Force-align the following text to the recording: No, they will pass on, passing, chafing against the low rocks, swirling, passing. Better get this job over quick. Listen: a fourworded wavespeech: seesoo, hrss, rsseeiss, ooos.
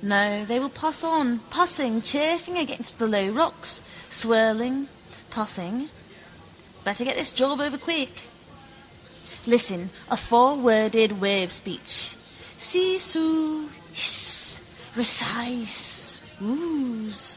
No, 0.00 0.42
they 0.42 0.58
will 0.58 0.70
pass 0.70 1.04
on, 1.04 1.40
passing, 1.50 2.00
chafing 2.00 2.56
against 2.56 2.96
the 2.98 3.06
low 3.06 3.28
rocks, 3.28 3.82
swirling, 4.08 4.88
passing. 5.28 5.90
Better 6.82 7.04
get 7.04 7.14
this 7.16 7.30
job 7.30 7.60
over 7.60 7.76
quick. 7.76 8.22
Listen: 9.44 9.90
a 10.10 10.16
fourworded 10.16 11.20
wavespeech: 11.20 12.14
seesoo, 12.56 13.68
hrss, 13.94 14.60
rsseeiss, 14.96 16.20
ooos. 16.40 17.36